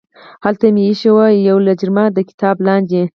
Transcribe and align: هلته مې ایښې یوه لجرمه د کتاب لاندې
هلته 0.45 0.65
مې 0.73 0.83
ایښې 0.87 1.09
یوه 1.47 1.61
لجرمه 1.67 2.05
د 2.13 2.17
کتاب 2.29 2.55
لاندې 2.67 3.01